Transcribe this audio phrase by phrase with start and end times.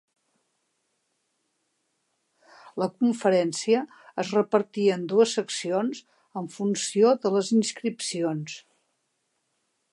[2.83, 3.83] La conferència
[4.25, 6.03] es repartia en dues seccions
[6.43, 8.61] en funció de les inscripcions.